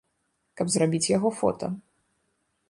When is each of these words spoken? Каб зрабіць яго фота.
Каб 0.61 0.71
зрабіць 0.75 1.11
яго 1.17 1.29
фота. 1.41 1.71